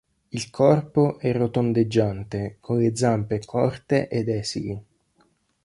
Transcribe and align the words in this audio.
Il 0.29 0.49
corpo 0.49 1.19
è 1.19 1.31
rotondeggiante 1.31 2.57
con 2.59 2.79
le 2.79 2.95
zampe 2.97 3.39
corte 3.45 4.07
ed 4.09 4.29
esili. 4.29 4.83